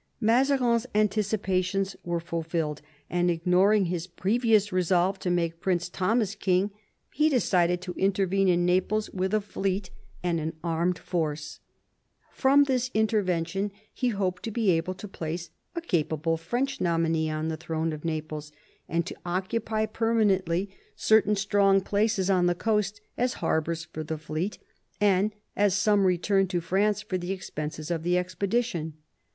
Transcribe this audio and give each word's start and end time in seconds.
Mazarin's 0.19 0.87
anticipations 0.95 1.95
were 2.03 2.19
fulfilled, 2.19 2.81
and, 3.07 3.29
ignoring 3.29 3.85
his 3.85 4.07
previous 4.07 4.71
resolve 4.71 5.19
to 5.19 5.29
make 5.29 5.59
Prince 5.61 5.89
Thomas 5.89 6.33
king, 6.33 6.71
he 7.13 7.29
decided 7.29 7.81
to 7.83 7.93
intervene 7.93 8.47
in 8.47 8.65
Naples 8.65 9.11
with 9.11 9.31
a 9.31 9.39
fleet 9.39 9.91
and 10.23 10.39
an 10.39 10.53
armed 10.63 10.95
80 10.95 10.95
MAZARIN 10.95 10.95
chap. 10.95 11.05
force. 11.05 11.59
From 12.31 12.63
this 12.63 12.89
intervention 12.95 13.71
he 13.93 14.07
hoped 14.07 14.41
to 14.41 14.49
be 14.49 14.71
able 14.71 14.95
to 14.95 15.07
place 15.07 15.51
a 15.75 15.81
capable 15.81 16.35
French 16.35 16.81
nominee 16.81 17.29
on 17.29 17.49
the 17.49 17.55
throne 17.55 17.93
of 17.93 18.03
Naples, 18.03 18.51
and 18.89 19.05
to 19.05 19.15
occupy 19.23 19.85
permanently 19.85 20.71
certain 20.95 21.35
strong 21.35 21.79
places 21.79 22.27
on 22.27 22.47
the 22.47 22.55
coast 22.55 23.01
as 23.19 23.33
harbours 23.33 23.85
for 23.85 24.03
the 24.03 24.17
fleet, 24.17 24.57
and 24.99 25.31
as 25.55 25.75
some 25.75 26.07
return 26.07 26.47
to 26.47 26.59
France 26.59 27.03
for 27.03 27.19
the 27.19 27.31
expenses 27.31 27.91
of 27.91 28.01
the 28.01 28.17
expedition. 28.17 28.93